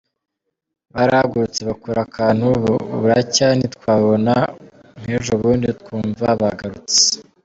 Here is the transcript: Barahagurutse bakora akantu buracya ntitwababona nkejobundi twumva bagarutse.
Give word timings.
Barahagurutse 0.93 1.61
bakora 1.69 1.99
akantu 2.07 2.47
buracya 3.01 3.47
ntitwababona 3.57 4.33
nkejobundi 5.01 5.67
twumva 5.81 6.27
bagarutse. 6.41 7.01